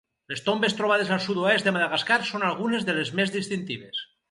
Les 0.31 0.39
tombes 0.45 0.73
trobades 0.79 1.11
al 1.17 1.21
sud-oest 1.25 1.69
de 1.69 1.75
Madagascar 1.77 2.19
són 2.31 2.47
algunes 2.49 2.91
de 2.91 2.99
les 2.99 3.15
més 3.21 3.37
distintives. 3.39 4.05